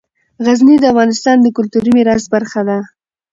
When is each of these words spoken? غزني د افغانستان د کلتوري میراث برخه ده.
غزني 0.45 0.75
د 0.79 0.85
افغانستان 0.93 1.37
د 1.41 1.47
کلتوري 1.57 1.91
میراث 1.97 2.23
برخه 2.33 2.61
ده. 2.69 2.77